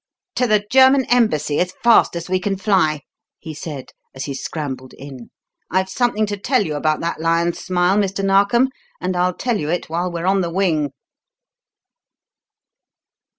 "To 0.37 0.47
the 0.47 0.65
German 0.71 1.05
embassy 1.11 1.59
as 1.59 1.73
fast 1.83 2.15
as 2.15 2.27
we 2.27 2.39
can 2.39 2.57
fly," 2.57 3.01
he 3.37 3.53
said 3.53 3.91
as 4.15 4.25
he 4.25 4.33
scrambled 4.33 4.95
in. 4.95 5.29
"I've 5.69 5.89
something 5.89 6.25
to 6.25 6.37
tell 6.37 6.65
you 6.65 6.73
about 6.73 7.01
that 7.01 7.19
lion's 7.19 7.59
smile, 7.59 7.97
Mr. 7.99 8.25
Narkom, 8.25 8.69
and 8.99 9.15
I'll 9.15 9.35
tell 9.35 9.59
it 9.59 9.91
while 9.91 10.11
we're 10.11 10.25
on 10.25 10.41
the 10.41 10.49
wing." 10.51 10.89